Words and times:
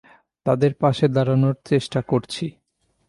তাঁদের 0.45 0.73
পাশে 0.73 1.05
দাঁড়ানোর 1.07 1.55
চেষ্টা 1.65 1.99
করেছি। 2.01 2.45